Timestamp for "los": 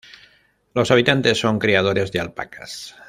0.73-0.89